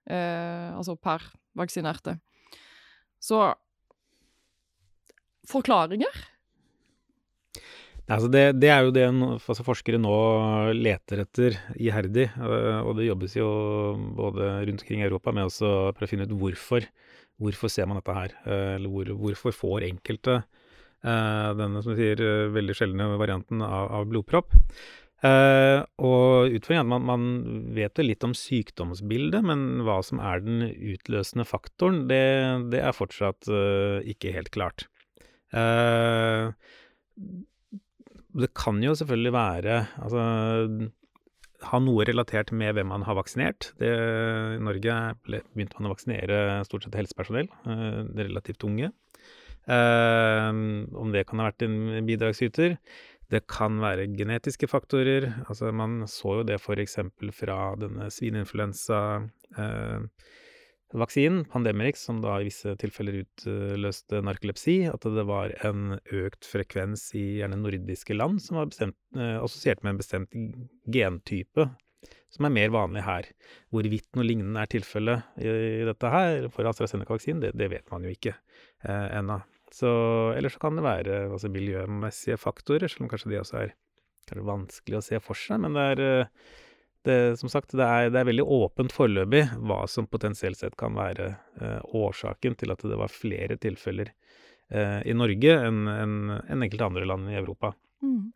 [0.09, 2.17] altså per vaksinerte.
[3.21, 3.43] Så
[5.45, 6.17] forklaringer
[8.09, 10.13] Altså det, det, er jo det altså forskere nå
[10.73, 13.49] leter etter iherdig, og det jobbes jo
[14.17, 16.87] både rundt omkring i Europa med også for å finne ut hvorfor.
[17.39, 18.33] Hvorfor ser man dette her?
[18.49, 20.39] Eller hvor, hvorfor får enkelte
[20.99, 24.57] denne, som sier, veldig sjeldne varianten av, av blodpropp?
[25.21, 30.65] Og utfordringen er at man, man vet litt om sykdomsbildet, men hva som er den
[30.65, 32.25] utløsende faktoren, det,
[32.73, 33.53] det er fortsatt
[34.09, 34.89] ikke helt klart.
[35.53, 36.53] Uh,
[38.39, 40.23] det kan jo selvfølgelig være Altså
[41.67, 43.73] ha noe relatert med hvem man har vaksinert.
[43.81, 44.95] Det, I Norge
[45.27, 47.49] begynte man å vaksinere stort sett helsepersonell,
[48.15, 48.93] det relativt unge.
[49.67, 52.77] om det kan ha vært en bidragsyter.
[53.29, 55.27] Det kan være genetiske faktorer.
[55.49, 59.01] Altså, man så jo det eksempel fra denne svineinfluensa.
[59.59, 60.07] eh,
[60.89, 67.41] Pandemrix, som da i visse tilfeller utløste narkolepsi, at det var en økt frekvens i
[67.41, 70.39] gjerne nordiske land som var bestemt, eh, assosiert med en bestemt
[70.89, 71.69] gentype
[72.29, 73.29] som er mer vanlig her.
[73.73, 75.49] Hvorvidt noe lignende er tilfellet i,
[75.81, 79.39] i dette her for AstraZeneca-vaksinen, det, det, vet man jo ikke eh, ennå.
[79.73, 79.89] Så,
[80.37, 83.75] eller så kan det være altså, miljømessige faktorer, selv om kanskje de også er,
[84.29, 85.61] er vanskelig å se for seg.
[85.65, 86.57] Men det er, eh,
[87.07, 90.97] det, som sagt, det er, det er, veldig åpent foreløpig hva som potensielt sett kan
[90.97, 91.29] være
[91.61, 94.11] eh, årsaken til at det var flere tilfeller
[94.71, 97.73] eh, i Norge enn en, en enkelte andre land i Europa.
[98.01, 98.31] Mm.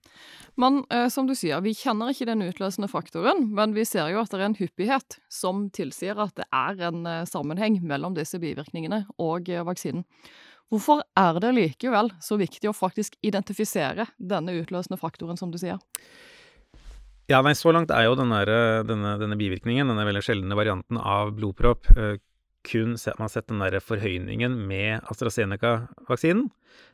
[0.55, 4.21] Men eh, som du sier, vi kjenner ikke den utløsende faktoren, men vi ser jo
[4.21, 8.39] at det er en hyppighet som tilsier at det er en eh, sammenheng mellom disse
[8.43, 10.05] bivirkningene og eh, vaksinen.
[10.71, 15.77] Hvorfor er det likevel så viktig å faktisk identifisere denne utløsende faktoren, som du sier?
[17.31, 18.41] Ja, nei, så langt er jo denne,
[18.87, 21.87] denne, denne bivirkningen, denne veldig sjeldne varianten av blodpropp,
[22.63, 26.47] kun at man har sett den der forhøyningen med AstraZeneca-vaksinen.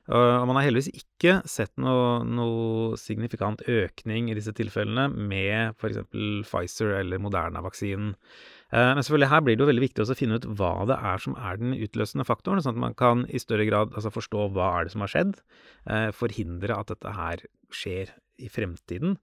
[0.10, 6.02] Og man har heldigvis ikke sett noe, noe, signifikant økning i disse tilfellene med f.eks.
[6.50, 8.16] Pfizer eller Moderna-vaksinen.
[8.74, 11.22] Eh, men selvfølgelig her blir det jo veldig viktig å finne ut hva det er
[11.22, 14.72] som er den utløsende faktoren, sånn at man kan i større grad altså, forstå hva
[14.80, 15.38] er det som har skjedd,
[15.86, 19.20] eh, forhindre at dette her skjer i fremtiden.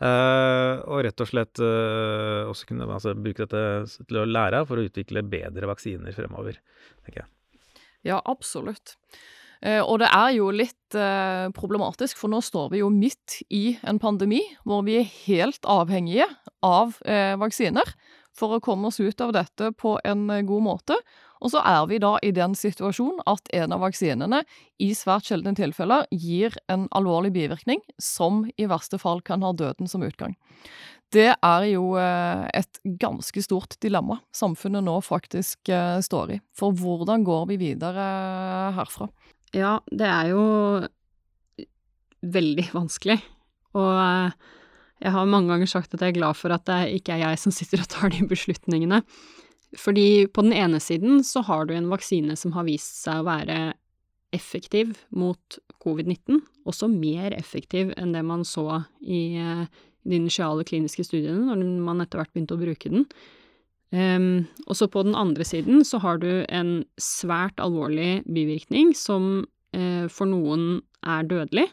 [0.00, 4.80] Uh, og rett og slett uh, også kunne altså, bruke dette til å lære for
[4.80, 6.56] å utvikle bedre vaksiner fremover,
[7.04, 7.28] tenker jeg.
[8.08, 8.94] Ja, absolutt.
[9.60, 10.76] Uh, og det er jo litt
[11.54, 16.26] problematisk, for nå står vi jo midt i en pandemi hvor vi er helt avhengige
[16.66, 16.96] av
[17.38, 17.92] vaksiner
[18.34, 20.96] for å komme oss ut av dette på en god måte.
[21.40, 24.42] Og så er vi da i den situasjonen at en av vaksinene
[24.82, 29.88] i svært sjeldne tilfeller gir en alvorlig bivirkning som i verste fall kan ha døden
[29.90, 30.36] som utgang.
[31.10, 36.38] Det er jo eh, et ganske stort dilemma samfunnet nå faktisk eh, står i.
[36.54, 38.06] For hvordan går vi videre
[38.76, 39.10] herfra?
[39.56, 40.44] Ja, det er jo
[42.22, 43.18] veldig vanskelig.
[43.74, 43.90] Og
[45.00, 47.42] jeg har mange ganger sagt at jeg er glad for at det ikke er jeg
[47.42, 49.02] som sitter og tar de beslutningene.
[49.78, 53.28] Fordi på den ene siden så har du en vaksine som har vist seg å
[53.28, 53.58] være
[54.34, 59.66] effektiv mot covid-19, også mer effektiv enn det man så i uh,
[60.06, 63.06] de initiale kliniske studiene, når man etter hvert begynte å bruke den.
[63.90, 69.42] Um, og så på den andre siden så har du en svært alvorlig bivirkning som
[69.74, 71.66] uh, for noen er dødelig,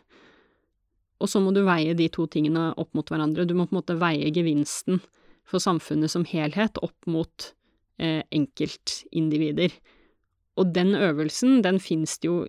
[1.18, 3.46] og så må du veie de to tingene opp mot hverandre.
[3.50, 5.00] Du må på en måte veie gevinsten
[5.48, 7.52] for samfunnet som helhet opp mot
[8.00, 9.74] eh, enkeltindivider.
[10.58, 12.40] Og den øvelsen, den fins det jo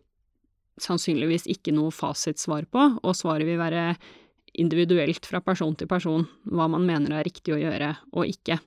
[0.81, 3.93] sannsynligvis ikke noe fasitsvar på, og svaret vil være
[4.59, 8.59] individuelt fra person til person hva man mener er riktig å gjøre og ikke.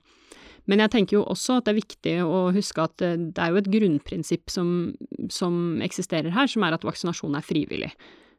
[0.70, 3.50] Men jeg tenker jo også at det er viktig å huske at eh, det er
[3.50, 4.92] jo et grunnprinsipp som,
[5.32, 7.90] som eksisterer her, som er at vaksinasjon er frivillig.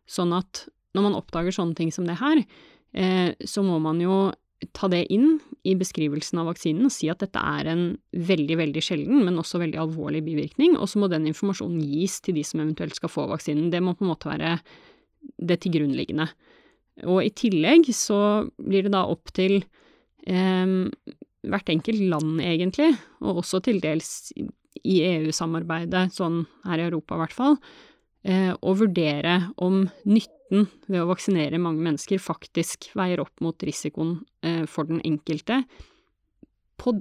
[0.09, 2.43] Sånn at når man oppdager sånne ting som det her,
[2.95, 4.31] eh, så må man jo
[4.75, 8.83] ta det inn i beskrivelsen av vaksinen og si at dette er en veldig, veldig
[8.83, 12.63] sjelden, men også veldig alvorlig bivirkning, og så må den informasjonen gis til de som
[12.63, 13.71] eventuelt skal få vaksinen.
[13.73, 14.57] Det må på en måte være
[15.37, 16.29] det til grunnliggende.
[17.09, 18.19] Og i tillegg så
[18.61, 19.61] blir det da opp til
[20.27, 20.75] eh,
[21.43, 22.91] hvert enkelt land, egentlig,
[23.23, 27.57] og også til dels i EU-samarbeidet, sånn her i Europa i hvert fall,
[28.27, 34.19] eh, å vurdere om nytten ved å vaksinere mange mennesker faktisk veier opp mot risikoen
[34.45, 35.63] eh, for den enkelte
[36.81, 36.95] på,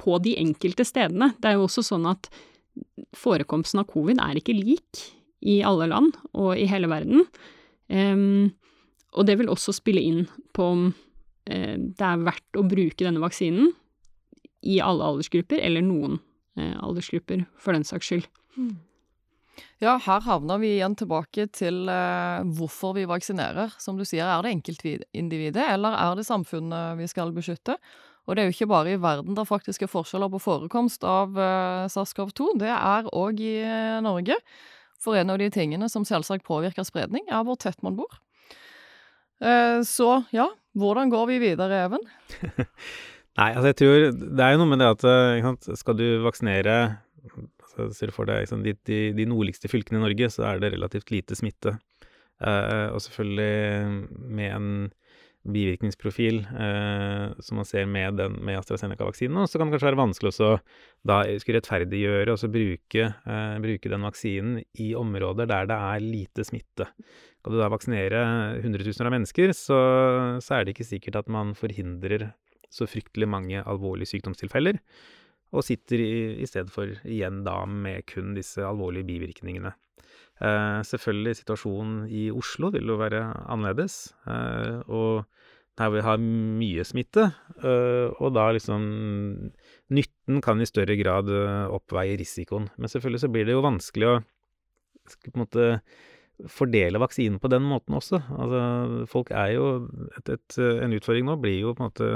[0.00, 1.32] på, de enkelte stedene.
[1.38, 2.30] Det er jo også sånn at
[3.16, 5.04] forekomsten av covid er ikke lik
[5.40, 7.24] i alle land og i hele verden.
[7.90, 8.52] Um,
[9.18, 10.82] og det vil også spille inn på om
[11.50, 13.72] eh, det er verdt å bruke denne vaksinen
[14.60, 16.18] i alle aldersgrupper, eller noen
[16.60, 18.28] eh, aldersgrupper, for den saks skyld.
[18.54, 18.76] Mm.
[19.80, 23.72] Ja, her havner vi igjen tilbake til eh, hvorfor vi vaksinerer.
[23.80, 27.78] Som du sier, er det enkeltindividet, eller er det samfunnet vi skal beskytte?
[28.28, 31.38] Og det er jo ikke bare i verden det faktisk er forskjeller på forekomst av
[31.40, 34.36] eh, SARS-CoV-2, det er òg i eh, Norge.
[35.00, 38.20] For en av de tingene som selvsagt påvirker spredning, er hvor tett man bor.
[39.40, 42.04] Eh, så ja, hvordan går vi videre, Even?
[43.40, 46.06] Nei, altså jeg tror Det er jo noe med det at eh, sant, skal du
[46.26, 46.76] vaksinere
[47.96, 50.74] Ser du for deg liksom, de, de, de nordligste fylkene i Norge, så er det
[50.74, 51.76] relativt lite smitte.
[52.40, 54.70] Eh, og selvfølgelig med en
[55.40, 60.32] bivirkningsprofil eh, som man ser med, den, med AstraZeneca-vaksinen, så kan det kanskje være vanskelig
[60.34, 60.50] også
[61.08, 66.44] da skulle rettferdiggjøre og bruke, eh, bruke den vaksinen i områder der det er lite
[66.44, 66.90] smitte.
[67.40, 68.20] Skal du da vaksinere
[68.60, 69.80] hundretusener av mennesker, så,
[70.44, 72.28] så er det ikke sikkert at man forhindrer
[72.70, 74.76] så fryktelig mange alvorlige sykdomstilfeller,
[75.50, 79.72] og sitter i, i stedet for igjen da med kun disse alvorlige bivirkningene.
[80.40, 85.26] Eh, selvfølgelig, situasjonen i Oslo vil jo være annerledes, eh, og
[85.80, 87.26] her vi har mye smitte,
[87.60, 88.84] eh, og da liksom
[89.90, 92.68] Nytten kan i større grad eh, oppveie risikoen.
[92.78, 94.20] Men selvfølgelig så blir det jo vanskelig å
[95.10, 95.64] på en måte
[96.48, 98.20] fordele vaksinen på den måten også.
[98.30, 98.60] Altså,
[99.10, 99.64] folk er jo
[100.16, 102.10] et, et, En utfordring nå blir jo på en måte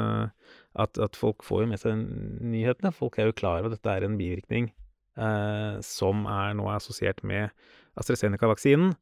[0.74, 2.00] at, at, folk får jo med seg
[2.42, 2.94] nyhetene.
[2.94, 4.70] Folk er jo klar over at dette er en bivirkning
[5.18, 7.54] eh, som er nå assosiert med
[8.00, 8.94] AstraZeneca-vaksinen.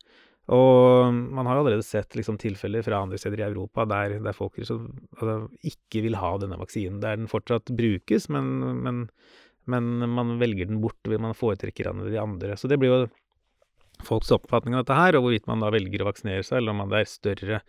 [0.52, 4.58] Og man har allerede sett liksom, tilfeller fra andre steder i Europa der, der folk
[4.58, 4.80] altså,
[5.62, 7.00] ikke vil ha denne vaksinen.
[7.04, 8.50] Der den fortsatt brukes, men,
[8.82, 9.02] men,
[9.70, 12.58] men man velger den bort, man foretrekker den de andre.
[12.58, 13.02] Så det blir jo
[14.02, 16.90] folks oppfatning av dette her, og hvorvidt man da velger å vaksinere seg, eller om
[16.90, 17.61] det er større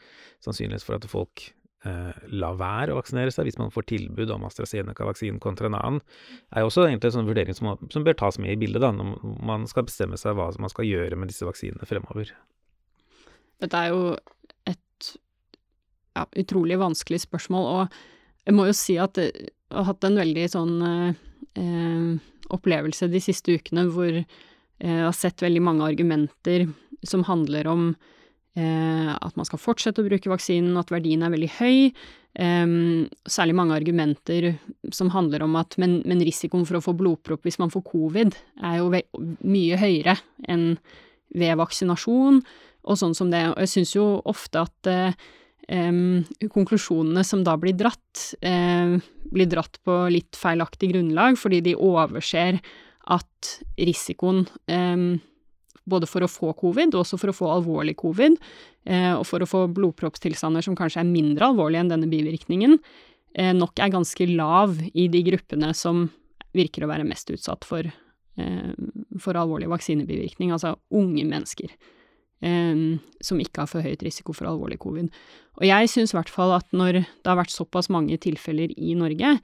[0.43, 1.51] sannsynlighet for at folk
[1.89, 6.01] eh, lar være å vaksinere seg hvis man får tilbud om AstraZeneca-vaksinen kontra en annen,
[6.53, 8.91] er jo også egentlig en sånn vurdering som, som, bør tas med i bildet da,
[8.95, 12.33] når man skal bestemme seg hva man skal gjøre med disse vaksinene fremover.
[13.63, 14.13] Dette er jo
[14.69, 15.11] et
[16.17, 20.47] ja, utrolig vanskelig spørsmål, og jeg må jo si at jeg har hatt en veldig
[20.51, 22.15] sånn eh,
[22.53, 24.25] opplevelse de siste ukene hvor jeg
[25.07, 26.65] har sett veldig mange argumenter
[27.07, 27.85] som handler om
[28.53, 31.77] at man skal fortsette å bruke vaksinen, at verdien er veldig høy.
[32.33, 34.55] Um, særlig mange argumenter
[34.89, 38.37] som handler om at men, men, risikoen for å få blodpropp hvis man får covid,
[38.65, 38.89] er jo
[39.45, 40.15] mye høyere
[40.49, 40.71] enn
[41.37, 42.39] ved vaksinasjon,
[42.83, 43.43] og sånn som det.
[43.51, 44.91] Og jeg syns jo ofte at
[45.69, 48.97] um, konklusjonene som da blir dratt, uh,
[49.33, 52.61] blir dratt på litt feilaktig grunnlag, fordi de overser
[53.13, 55.19] at risikoen eh,
[55.89, 58.37] både for å få covid, og også for å få alvorlig covid,
[58.85, 62.77] eh, og for å få blodproppstilstander som kanskje er mindre alvorlige enn denne bivirkningen,
[63.35, 66.07] eh, nok er ganske lav i de gruppene som
[66.53, 68.73] virker å være mest utsatt for, eh,
[69.19, 71.69] for alvorlig vaksinebivirkning, altså unge mennesker.
[72.43, 75.07] Som ikke har for høyt risiko for alvorlig covid.
[75.61, 78.93] Og jeg syns i hvert fall at når det har vært såpass mange tilfeller i
[78.99, 79.39] Norge,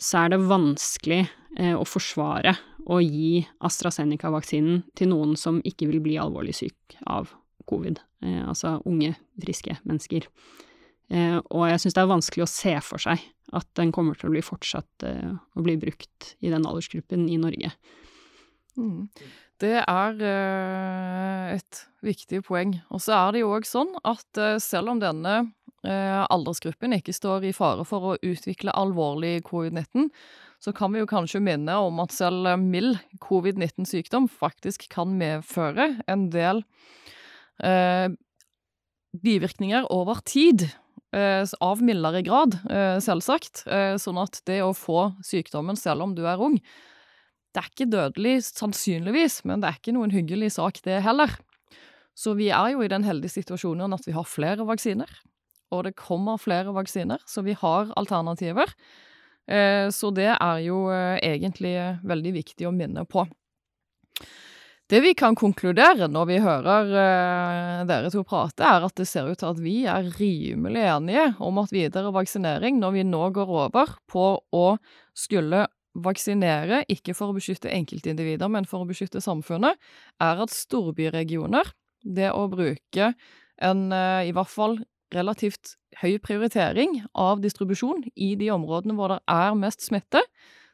[0.00, 1.20] så er det vanskelig
[1.58, 2.56] eh, å forsvare
[2.90, 7.30] å gi AstraZeneca-vaksinen til noen som ikke vil bli alvorlig syk av
[7.68, 10.26] covid, eh, altså unge, friske mennesker.
[11.12, 14.30] Eh, og jeg syns det er vanskelig å se for seg at den kommer til
[14.30, 17.72] å bli fortsatt eh, å bli brukt i den aldersgruppen i Norge.
[18.78, 19.08] Mm.
[19.62, 22.74] Det er eh, et viktig poeng.
[22.90, 25.34] Og så er det jo òg sånn at eh, selv om denne
[25.86, 30.10] eh, aldersgruppen ikke står i fare for å utvikle alvorlig covid-19,
[30.62, 36.28] så kan vi jo kanskje minne om at selv mild covid-19-sykdom faktisk kan medføre en
[36.34, 36.62] del
[37.62, 38.10] eh,
[39.22, 40.70] bivirkninger over tid.
[41.12, 42.54] Av mildere grad,
[43.04, 43.66] selvsagt.
[44.00, 46.54] Sånn at det å få sykdommen selv om du er ung,
[47.52, 51.34] det er ikke dødelig sannsynligvis, men det er ikke noen hyggelig sak, det heller.
[52.16, 55.10] Så vi er jo i den heldige situasjonen at vi har flere vaksiner,
[55.72, 58.72] og det kommer flere vaksiner, så vi har alternativer.
[59.48, 61.74] Eh, så det er jo eh, egentlig
[62.08, 63.26] veldig viktig å minne på.
[64.92, 66.90] Det vi kan konkludere når vi hører
[67.88, 71.62] dere to prate, er at det ser ut til at vi er rimelig enige om
[71.62, 74.66] at videre vaksinering, når vi nå går over på å
[75.16, 79.78] skulle vaksinere, ikke for å beskytte enkeltindivider, men for å beskytte samfunnet,
[80.22, 81.68] er at storbyregioner,
[82.02, 83.12] det å bruke
[83.62, 84.80] en uh, i hvert fall
[85.12, 90.22] relativt høy prioritering av distribusjon i de områdene hvor det er mest smitte,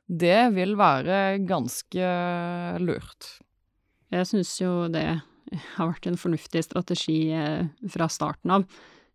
[0.08, 2.12] det vil være ganske
[2.80, 3.34] lurt.
[4.14, 5.04] Jeg syns jo det
[5.76, 8.64] har vært en fornuftig strategi eh, fra starten av.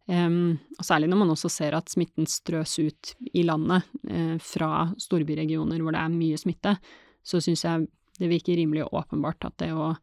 [0.04, 4.89] Um, og særlig når man også ser at smitten strøs ut i landet uh, fra
[5.00, 6.74] storbyregioner hvor det er mye smitte,
[7.24, 7.86] så syns jeg
[8.20, 9.94] det virker rimelig åpenbart at det å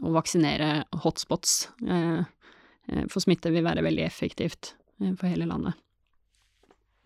[0.00, 0.70] å vaksinere
[1.04, 5.76] hotspots eh, eh, for smitte vil være veldig effektivt eh, for hele landet.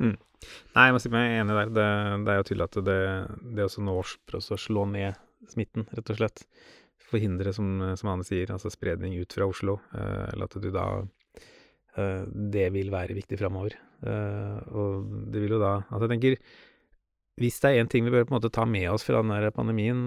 [0.03, 0.17] Mm.
[0.77, 1.71] Nei, jeg må si meg enig der.
[1.75, 1.87] Det,
[2.27, 2.99] det er jo tydelig at det,
[3.57, 5.17] det å nå prøves å slå ned
[5.51, 6.45] smitten, rett og slett,
[7.07, 10.87] forhindre, som, som Ane sier, altså spredning ut fra Oslo, eh, eller at du da
[11.01, 11.09] eh,
[11.97, 13.77] Det vil være viktig framover.
[14.05, 16.41] Eh, og det vil jo da Altså, jeg tenker
[17.37, 19.29] hvis det er én ting vi bør på en måte ta med oss fra den
[19.29, 20.07] der pandemien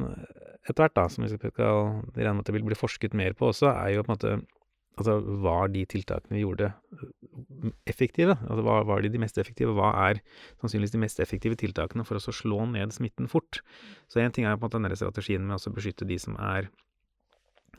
[0.66, 1.68] etter hvert, da, som vi skal
[2.16, 4.40] regne med at det vil bli forsket mer på også, er jo på en måte
[5.00, 6.74] Altså, var de tiltakene vi gjorde
[7.88, 8.34] effektive?
[8.36, 9.72] Altså, var, var de de mest effektive?
[9.78, 10.20] Hva er
[10.60, 13.62] sannsynligvis de mest effektive tiltakene for å slå ned smitten fort?
[14.12, 16.68] Så én ting er på en måte denne strategien med å beskytte de som er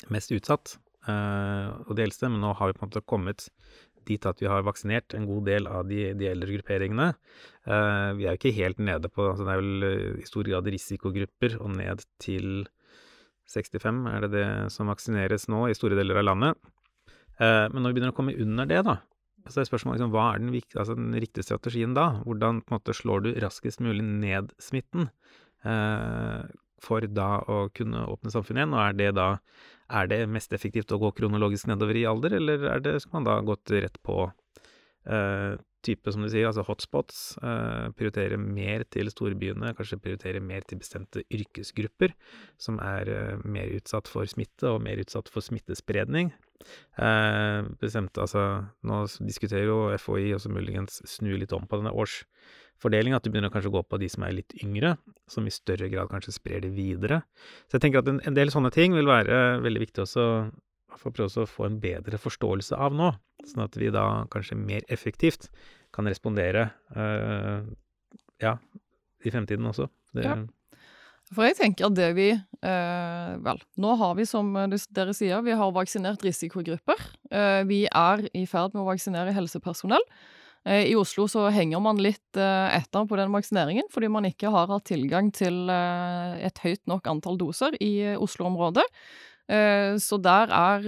[0.08, 0.78] mest utsatt,
[1.10, 3.50] uh, og de eldste, men nå har vi på en måte kommet
[4.08, 7.08] dit at vi har vaksinert en god del av de, de eldre grupperingene.
[7.66, 10.48] Uh, vi er jo ikke helt nede på altså Det er vel uh, i stor
[10.48, 12.64] grad risikogrupper og ned til
[13.50, 16.70] 65 er det det som vaksineres nå i store deler av landet.
[17.40, 18.98] Uh, men når vi begynner å komme under det, da,
[19.48, 22.08] så er spørsmålet liksom, hva er den, altså, den, riktige strategien da?
[22.26, 25.10] Hvordan måte slår du raskest mulig ned smitten?
[26.80, 29.26] for da å kunne åpne samfunnet igjen, og er det da
[29.90, 33.28] er det mest effektivt å gå kronologisk nedover i alder, eller er det, skal man
[33.28, 39.10] da gått rett på eh, type, som du sier, altså hotspots, Eh, prioritere mer til
[39.12, 42.14] storbyene, kanskje prioritere mer til bestemte yrkesgrupper
[42.60, 46.32] som er eh, mer utsatt for smitte og mer utsatt for smittespredning.
[47.80, 48.42] Bestemte, altså,
[48.84, 52.18] nå diskuterer jo FHI også muligens snu litt om på denne års
[52.80, 54.94] fordeling, at du begynner kanskje å gå på de som er litt yngre,
[55.30, 57.22] som i større grad kanskje sprer det videre.
[57.68, 60.26] Så jeg tenker at en, en del sånne ting vil være veldig viktig også
[61.00, 63.12] for å prøve å få en bedre forståelse av nå,
[63.48, 65.48] sånn at vi da kanskje mer effektivt
[65.94, 67.62] kan respondere uh,
[68.42, 68.56] ja,
[69.24, 69.88] i fremtiden også.
[70.16, 70.36] Det, ja.
[71.30, 74.50] For jeg tenker at det vi eh, Vel, nå har vi, som
[74.90, 77.04] dere sier, vi har vaksinert risikogrupper.
[77.30, 80.02] Eh, vi er i ferd med å vaksinere helsepersonell.
[80.68, 84.52] Eh, I Oslo så henger man litt eh, etter på den vaksineringen, fordi man ikke
[84.52, 88.86] har hatt tilgang til eh, et høyt nok antall doser i Oslo-området.
[89.50, 90.84] Så der er,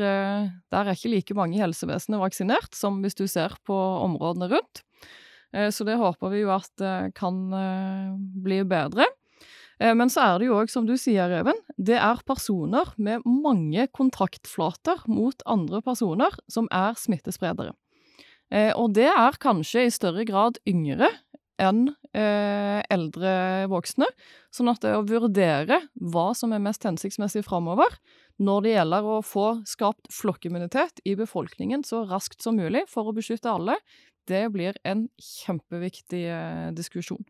[0.71, 4.85] der er ikke like mange i helsevesenet vaksinert som hvis du ser på områdene rundt.
[5.51, 6.85] Så det håper vi jo at
[7.19, 7.41] kan
[8.45, 9.09] bli bedre.
[9.83, 13.89] Men så er det jo òg, som du sier, Even, det er personer med mange
[13.99, 17.75] kontaktflater mot andre personer som er smittespredere.
[18.53, 21.09] Eh, og det er kanskje i større grad yngre
[21.63, 21.87] enn
[22.17, 23.33] eh, eldre
[23.73, 24.09] voksne.
[24.53, 27.97] Sånn at det å vurdere hva som er mest hensiktsmessig framover
[28.43, 33.15] når det gjelder å få skapt flokkimmunitet i befolkningen så raskt som mulig for å
[33.17, 33.77] beskytte alle,
[34.29, 37.23] det blir en kjempeviktig eh, diskusjon.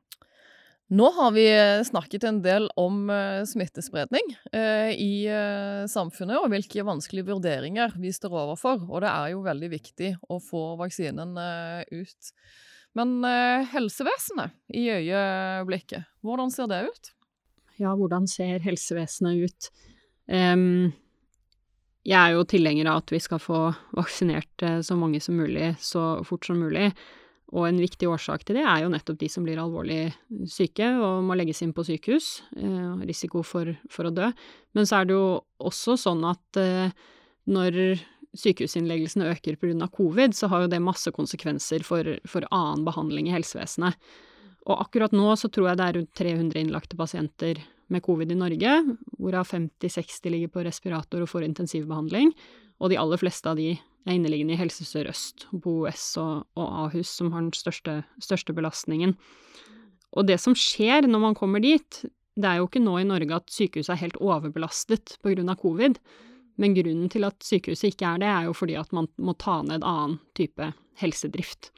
[0.92, 5.24] Nå har vi eh, snakket en del om uh, smittespredning uh, i
[5.88, 8.82] samfunnet, og hvilke vanskelige vurderinger vi står overfor.
[8.90, 11.32] Og det er jo veldig viktig å få vaksinen
[11.88, 12.32] ut.
[12.92, 13.24] Men
[13.72, 17.10] helsevesenet i øyeblikket, hvordan ser det ut?
[17.80, 19.70] Ja, hvordan ser helsevesenet ut?
[22.04, 23.62] Jeg er jo tilhenger av at vi skal få
[23.96, 26.90] vaksinert så mange som mulig så fort som mulig.
[27.52, 30.06] Og en viktig årsak til det er jo nettopp de som blir alvorlig
[30.48, 34.30] syke og må legges inn på sykehus, eh, risiko for, for, å dø.
[34.72, 35.26] Men så er det jo
[35.60, 36.94] også sånn at eh,
[37.52, 38.00] når
[38.38, 39.88] sykehusinnleggelsene øker pga.
[39.92, 43.98] covid, så har jo det masse konsekvenser for, for, annen behandling i helsevesenet.
[44.64, 47.60] Og akkurat nå så tror jeg det er rundt 300 innlagte pasienter
[47.92, 48.72] med covid i Norge,
[49.18, 52.32] hvorav 50-60 ligger på respirator og får intensivbehandling,
[52.82, 57.12] og de aller fleste av de er inneliggende i Helse Sør-Øst, BOS og, og, Ahus,
[57.14, 59.14] som har den største, største, belastningen.
[60.18, 62.02] Og det som skjer når man kommer dit,
[62.34, 66.00] det er jo ikke nå i Norge at sykehuset er helt overbelastet av covid,
[66.60, 69.60] men grunnen til at sykehuset ikke er det, er jo fordi at man må ta
[69.62, 71.70] ned annen type helsedrift.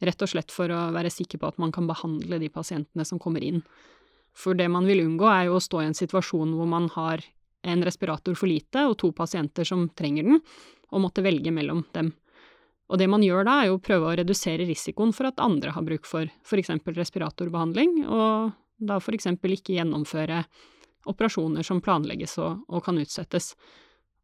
[0.00, 3.20] Rett og slett for å være sikker på at man kan behandle de pasientene som
[3.20, 3.64] kommer inn.
[4.36, 7.24] For det man vil unngå, er jo å stå i en situasjon hvor man har
[7.62, 10.40] en respirator for lite og to pasienter som trenger den,
[10.90, 12.12] og måtte velge mellom dem.
[12.90, 15.74] Og det man gjør da, er jo å prøve å redusere risikoen for at andre
[15.76, 16.72] har bruk for f.eks.
[16.96, 18.50] respiratorbehandling, og
[18.82, 19.28] da f.eks.
[19.30, 20.42] ikke gjennomføre
[21.10, 23.52] operasjoner som planlegges og, og, kan utsettes.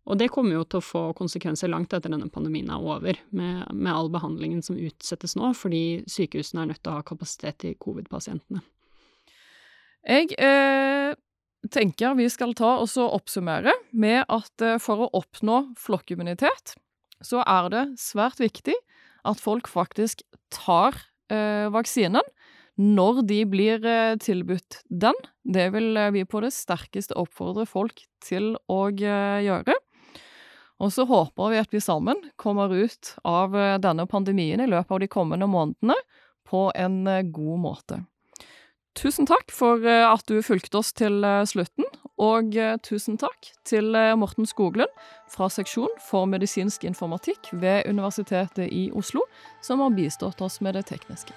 [0.07, 3.63] Og det kommer jo til å få konsekvenser langt etter denne pandemien er over, med,
[3.73, 7.79] med all behandlingen som utsettes nå, fordi sykehusene er nødt til å ha kapasitet til
[7.83, 8.63] covid-pasientene.
[10.07, 11.15] Jeg eh,
[11.73, 16.77] tenker vi skal ta og oppsummere med at eh, for å oppnå flokkimmunitet,
[17.25, 18.77] så er det svært viktig
[19.27, 20.23] at folk faktisk
[20.55, 20.99] tar
[21.33, 22.25] eh, vaksinen
[22.77, 25.17] når de blir eh, tilbudt den.
[25.45, 29.77] Det vil eh, vi på det sterkeste oppfordre folk til å eh, gjøre.
[30.85, 34.93] Og så håper vi at vi sammen kommer ut av eh, denne pandemien i løpet
[34.93, 35.97] av de kommende månedene
[36.47, 37.01] på en
[37.35, 38.05] god måte.
[38.97, 41.85] Tusen takk for eh, at du fulgte oss til slutten,
[42.17, 49.27] og tusen takk til Morten Skoglund fra seksjon for medisinsk informatikk ved Universitetet i Oslo,
[49.61, 51.37] som har bistått oss med det tekniske.